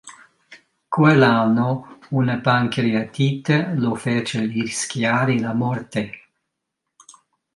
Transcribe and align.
Quell'anno 0.89 1.99
una 2.09 2.39
pancreatite 2.39 3.73
lo 3.75 3.93
fece 3.93 4.47
rischiare 4.47 5.39
la 5.39 5.53
morte. 5.53 6.11